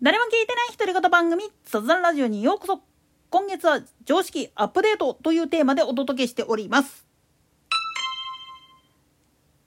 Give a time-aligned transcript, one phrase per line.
[0.00, 2.82] 誰も聞いてない独り言番組雑談ラジオにようこそ。
[3.30, 7.04] 今月は常識アップデートというテーマでお届けしております。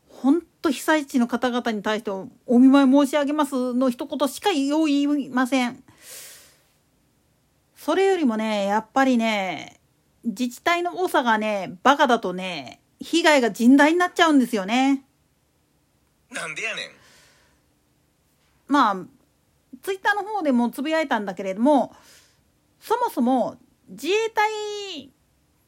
[0.07, 5.83] 本当被災地の方々に対してお見舞い申し上げますの一言しか言いません。
[7.75, 9.81] それよりもねやっぱりね
[10.23, 15.03] 自治体の多さがねバカだとね被害が甚大になっちゃうんですよね。
[16.31, 16.85] なんでやねん。
[18.69, 19.20] まあ
[19.81, 21.95] ツイッターの方でもつぶやいたんだけれども
[22.79, 23.57] そもそも
[23.89, 25.11] 自衛隊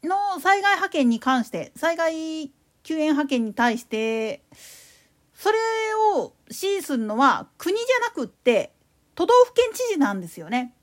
[0.04, 2.52] の災害派遣に関して災害
[2.84, 4.44] 救援派遣に対して
[5.34, 5.58] それ
[6.16, 8.72] を指示するのは国じゃなくって
[9.16, 10.74] 都道府県知事なんですよね。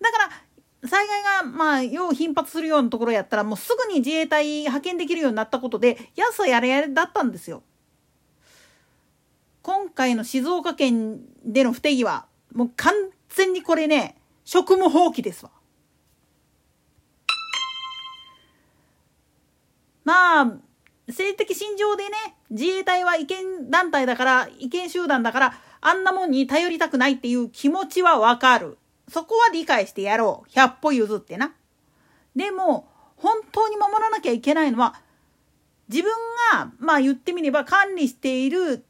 [0.00, 7.62] だから災害がまあよう頻発するようなところやったらもうすぐに自衛隊派遣できるようになったことで安はやれやれだったんですよ。
[9.68, 12.24] 今回の静岡県での不手際
[12.54, 12.94] もう完
[13.28, 14.16] 全にこれね
[14.46, 15.50] 職務放棄ですわ。
[20.04, 20.44] まあ
[21.06, 22.10] 政治的信条でね
[22.48, 28.78] 自衛隊は違憲団体だから違憲集団だからあんなもんに頼りたくないっていう気持ちはわかる。
[29.10, 30.50] そこは理解してやろう。
[30.50, 31.52] 100歩譲ってな。
[32.34, 34.94] でも本当に守らなきゃいけないのは
[35.90, 36.10] 自分
[36.54, 38.86] がまあ言ってみれば管理している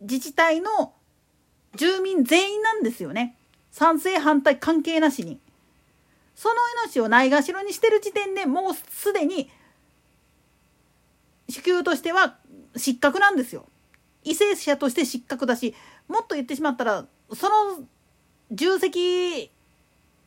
[0.00, 0.92] 自治体の
[1.76, 3.36] 住民全員なんですよね。
[3.70, 5.40] 賛成反対関係なしに。
[6.34, 6.54] その
[6.84, 9.50] 命をないがしろにしてる時点でもうすでに
[11.48, 12.36] 支給としては
[12.76, 13.66] 失格なんですよ。
[14.24, 15.74] 為政者として失格だし
[16.06, 17.84] もっと言ってしまったらその
[18.50, 19.50] 重責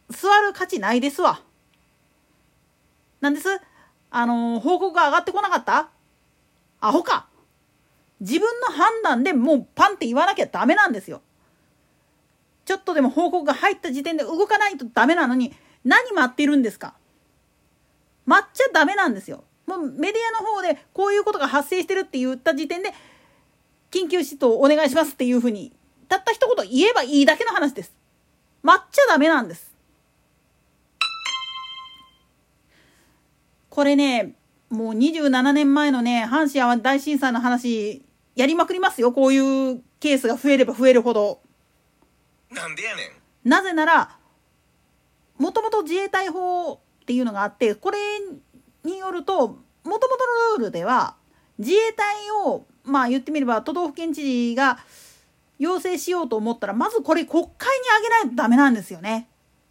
[0.09, 1.42] 座る価値ないですわ。
[3.22, 3.47] なんです？
[4.09, 5.89] あの報告が上がってこなかった？
[6.81, 7.27] アホか。
[8.22, 11.22] 自分の判断でもうパンって言わなきゃダメなんですよ。
[12.64, 16.93] ちょっとでも報告が入った時点で動かないとダメなのに何待ってるんですか？
[18.26, 19.43] 待っちゃダメなんですよ。
[19.65, 22.93] もうメディアの方でこういうことが発生してるって言った時点で
[23.89, 25.73] 緊急指導お願いしますっていうふうに
[26.08, 27.93] たった一言言えばいいだけの話です。
[28.61, 29.73] 待っちゃダメなんです。
[33.70, 34.36] これね
[34.70, 38.03] もう27年前のね阪神・淡路大震災の話
[38.36, 41.42] やりまくりますよこういうケースが増えれば増えるほど。
[42.52, 43.03] なんでやね
[43.45, 44.17] んなぜなら
[45.37, 47.97] もともと自衛隊法っていうのがあってこれ
[48.83, 49.99] によるともともと
[50.53, 51.15] のルールでは
[51.58, 54.80] 自衛隊をまあ言ってみれば都道府県知事が
[55.59, 59.27] 要請しようと思ったらまずこれ国会にあげないとダメなんですよね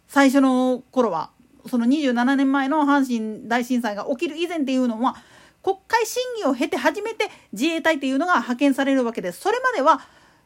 [0.07, 1.31] 最初の頃は。
[1.67, 5.15] その27年前の阪神大震災が起きる以前っていうのは
[5.63, 9.41] 国会審議を経て初めて自衛隊っていうのが派遣されるわけです。
[9.41, 10.01] それまでは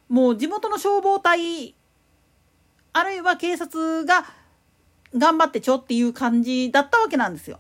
[0.10, 1.76] もう地元の消防隊
[2.94, 4.26] あるいは警察が
[5.18, 7.60] 頑張ってちょっていう感じだったわけなんですよ。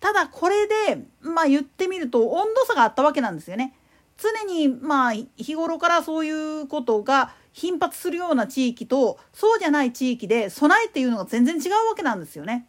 [0.00, 3.74] ただこれでまあ言ってみると温度差があったわけなんですよね。
[4.16, 12.66] 常にまあ日頃からそういうことが頻発するような地域とそうじゃない地域で備えっていうのが全然違うわけなんですよね。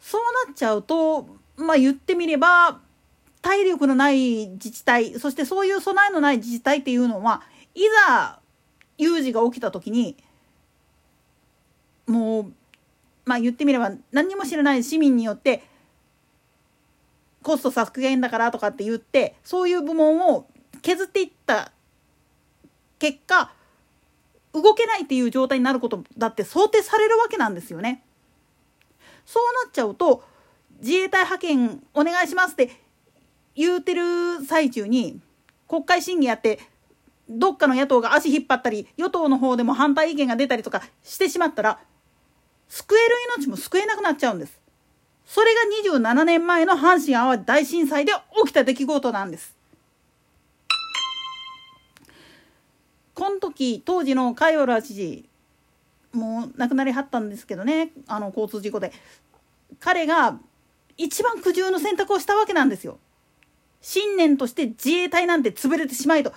[0.00, 2.80] そうなっちゃうとまあ言ってみれば
[3.40, 7.42] 体力のない自治体そしてそういう備えのない自治体っていうのは
[7.74, 8.38] いざ
[8.98, 10.16] 有事が起きた時に
[12.06, 12.52] もう
[13.24, 15.64] まあ言ってみれば何にも知らない市民によって
[17.42, 20.46] コスト削減だからとかって言ってそういう部門を
[20.80, 21.72] 削っていった
[22.98, 23.52] 結果
[24.52, 28.04] 動けないっていう状態になることだって想定されるわけなんですよね。
[29.24, 30.24] そうなっちゃうと
[30.82, 32.70] 自衛隊派遣お願いしますって
[33.54, 35.20] 言うてる最中に
[35.68, 36.58] 国会審議やって
[37.30, 41.78] どっかの野党が足引っ張ったり与党の方でも反対意見が出たりとかしてしまったら
[42.68, 44.60] 救える命も救えなくなっちゃうんです。
[45.24, 45.60] それが
[46.00, 48.12] 27年前の阪神・淡路大震災で
[48.44, 49.54] 起きた出来事なんです。
[53.14, 55.28] この時当時の海原知事
[56.12, 58.92] もう亡くなりはったんですけどねあの交通事故で
[59.80, 60.38] 彼が
[60.96, 62.98] 一番苦渋の選択をしたわけなんですよ。
[63.80, 66.32] 信念として自衛隊なんて潰れてしまいと。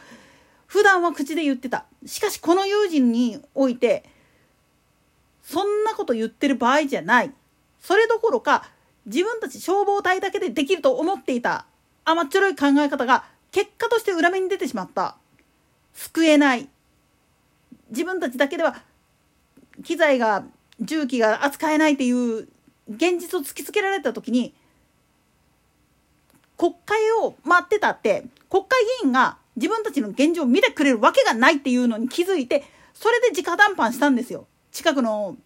[0.67, 1.85] 普段は口で言ってた。
[2.05, 4.03] しかしこの友人において
[5.43, 7.31] そんなこと言ってる場合じゃない。
[7.79, 8.69] それどころか
[9.05, 11.65] 自分たち消防隊だけでできると思っていた。
[12.03, 15.15] 甘っちょろい考え方が結果として裏目に出てしまった。
[15.93, 16.67] 救えない。
[17.91, 18.81] 自分たちだけでは
[19.83, 20.43] 機材が
[20.79, 22.47] 重機が扱えないっていう
[22.89, 24.53] 現実を突きつけられた時に
[26.57, 35.37] 国会を待ってたって国会議員が自分たちの現状を見てくれるわけがないっていうのに気づいてそれで直談判したんですよ近くの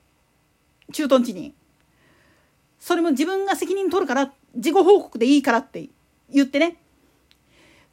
[0.91, 1.53] 駐屯地に。
[2.79, 5.89] それも自分が責任取るから事後報告でいいからって
[6.31, 6.77] 言ってね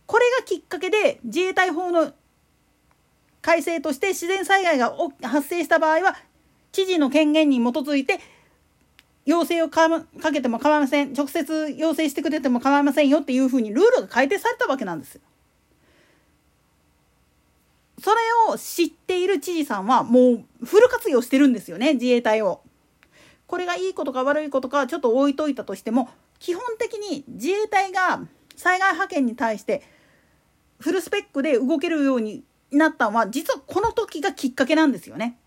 [0.06, 2.12] これがきっかけで自衛隊法の
[3.42, 6.16] 改正として自然災害が発生した場合は
[6.72, 8.20] 知事の権限に基づいて
[9.26, 15.20] 要請をかかけても構いません直接要請してくれても構いませんよっていうふうにルールが改定されたわけなんです。
[18.02, 18.16] それ
[18.48, 22.62] を知っている知事さんはもうフル活用してるんですよね自衛隊を。
[23.46, 26.08] これがいいことか悪いことかちょっと置いといたとしても
[26.38, 28.20] 基本的に自衛隊が
[28.56, 29.82] 災害派遣に対して
[30.78, 35.38] フルスペックで動けるようになったのは実はこの時がきっかけなんですよね。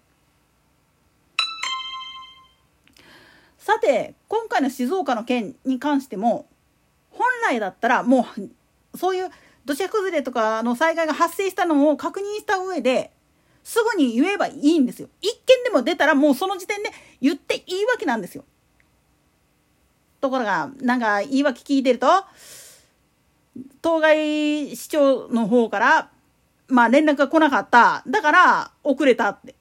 [3.59, 6.47] さて今回の静岡の件に関しても
[7.11, 9.29] 本来だったらもうそういう
[9.65, 13.11] 土砂崩れとかの災害が発生したのを確認した上で
[13.63, 15.09] すぐに言えばいいんですよ。
[15.21, 16.89] 一件でも出たらもうその時点で
[17.21, 18.45] 言っていいわけなんですよ。
[20.21, 22.07] ところがなんか言い訳聞いてると
[23.81, 26.09] 当該市長の方から
[26.67, 29.55] まあ連絡が来なかっただから遅れたって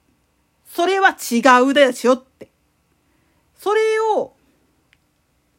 [0.66, 2.24] それは違うでしょ
[3.58, 3.80] それ
[4.16, 4.32] を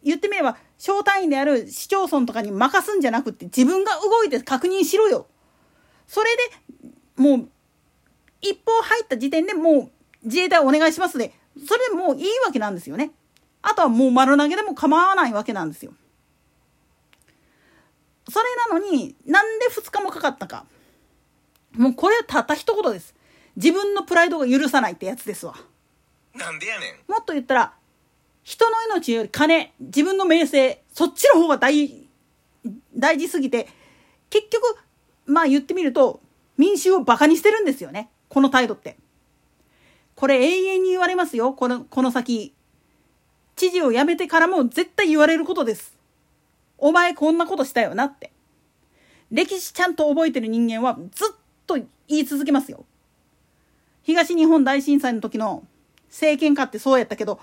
[0.04, 5.28] 言ってみれば小単位である市町村とかに任すんじゃなくって自分が動いて確認しろよ
[6.08, 6.30] それ
[6.82, 7.50] でもう
[8.42, 9.92] 一歩入った時点でもう
[10.24, 11.34] 自衛隊お願いしますで、
[11.66, 13.12] それでもういいわけなんですよね。
[13.62, 15.94] あとはもう丸投げでも構わないわけなんですよ。
[18.30, 20.66] それなのになんで2日もかかったか。
[21.74, 23.16] もうこれはたった一言です。
[23.56, 25.56] 自分のプライドが許さないってやつですわ。
[26.36, 27.12] なんでやねん。
[27.12, 27.74] もっと言ったら、
[28.44, 32.08] 人の命より金、自分の名声、そっちの方が大、
[32.96, 33.68] 大事すぎて、
[34.30, 34.78] 結局、
[35.26, 36.22] まあ言ってみると、
[36.58, 38.10] 民衆をバカにしてるんですよね。
[38.28, 38.98] この態度って。
[40.16, 41.54] これ永遠に言われますよ。
[41.54, 42.54] この、この先。
[43.56, 45.98] 知事を辞めてからも絶対言われることです。
[46.78, 48.32] お前こんなことしたよなって。
[49.32, 51.36] 歴史ちゃんと覚えてる人間はずっ
[51.68, 52.86] と言い続けますよ。
[54.04, 55.64] 東日本大震災の時の
[56.08, 57.40] 政権下ってそうやったけど、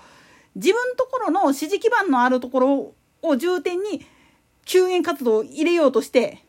[0.57, 4.05] 自分ところの支持基盤のあるところを重点に
[4.65, 6.43] 救援活動を入れようとして、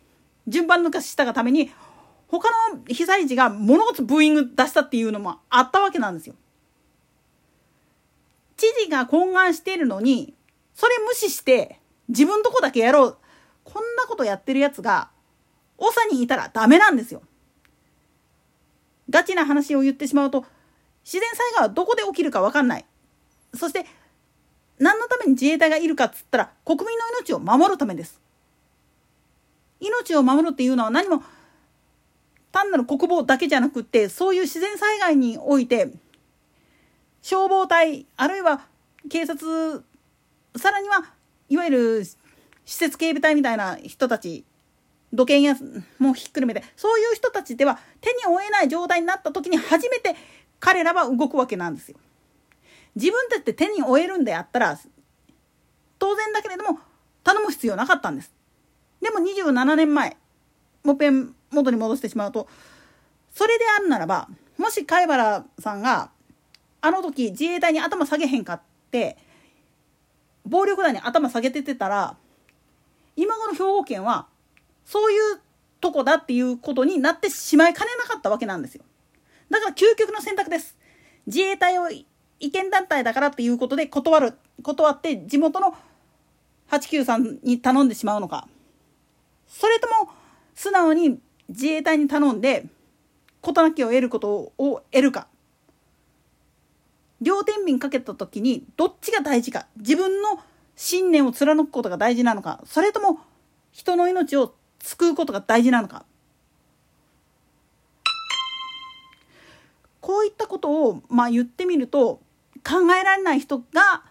[0.47, 1.71] 順番抜かししたがために、
[2.29, 6.35] 他の被災地が物事ブーイング出したっていうのもあったわけなんですよ。
[8.57, 10.35] 知事が懇願しているのに、
[10.75, 11.79] それ無視して
[12.09, 13.19] 自分とこだけやろう。
[13.65, 15.11] こんなことやってるやつが、
[15.79, 17.23] 長にいたらダメなんですよ。
[19.11, 20.47] ガチな話を言ってしまうと、
[21.05, 22.87] 自然災害はどこで起きるかわかんない。
[23.55, 23.87] そして、
[24.79, 28.21] 何のために自衛隊がいるかっつったら、国民の命を守るためです。
[29.81, 31.23] 命を守るっていうのは何も
[32.53, 35.91] 単なる国防だけじゃなくってそういう自然災害において
[37.23, 38.63] 消防隊あるいは
[39.09, 39.85] 警察
[40.57, 41.05] さらには
[41.49, 42.17] いわゆる施
[42.65, 44.45] 設警備隊みたいな人たち
[45.13, 45.57] 土建や
[45.99, 50.15] もひっくるめてそういう人たちでは手に負えない状態になった時に初めて
[50.61, 51.99] 彼らは動くわけなんですよ。
[52.99, 54.77] 自分たちで手に負えるんであったら
[56.01, 56.81] 当然だけれども
[57.23, 58.33] 頼む必要なかったんです。
[59.01, 60.17] でも27年前
[60.83, 62.49] もっぺん元に戻してしまうと
[63.33, 66.11] それであるならばもし貝原さんが
[66.81, 69.17] あの時自衛隊に頭下げへんかって
[70.45, 72.17] 暴力団に頭下げててたら
[73.15, 74.27] 今頃兵庫県は
[74.85, 75.41] そういう
[75.81, 78.83] とこだっていうことになってしまいかねなかったわけなんですよ。
[79.51, 80.77] だから究極の選択です。
[81.27, 81.89] 自衛隊を
[82.41, 85.75] 違憲団体だからっていうことで断る、断って地元の
[86.71, 88.49] 893に頼んでしまうのか。
[89.47, 90.11] それとも
[90.55, 91.19] 素直に
[91.49, 92.67] 自衛隊に頼んで
[93.41, 95.27] 事なきを得ることを得るか。
[97.21, 99.67] 両天秤かけた時にどっちが大事か。
[99.77, 100.41] 自分の
[100.77, 102.61] 信念を貫くことが大事なのか。
[102.65, 103.19] それとも
[103.73, 106.05] 人の命を救うことが大事なのか。
[110.01, 112.21] こういったことをまあ言ってみると
[112.69, 114.03] 考えられない人が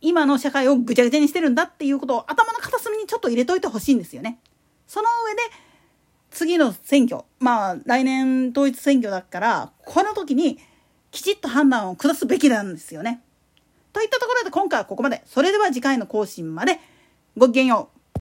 [0.00, 4.40] 今の社会をぐちゃぐちゃにしてるんだっていうことを頭の片隅にちょっと入れといてほしいんですよね。
[4.86, 5.42] その上で
[6.30, 10.58] 次の選挙、まあ来年統一選挙だから、この時に
[11.12, 13.22] きちっと判断を下すべきなんですよね。
[13.92, 15.22] といったところで今回はここまで。
[15.24, 16.80] それでは次回の更新まで
[17.36, 17.93] ごきげんよう。